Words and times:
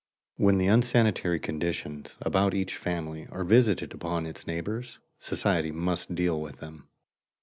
When 0.37 0.57
the 0.57 0.65
unsanitary 0.65 1.39
conditions 1.39 2.17
about 2.21 2.55
each 2.55 2.75
family 2.75 3.27
are 3.31 3.43
visited 3.43 3.93
upon 3.93 4.25
its 4.25 4.47
neighbors, 4.47 4.97
society 5.19 5.71
must 5.71 6.15
deal 6.15 6.41
with 6.41 6.57
them. 6.57 6.89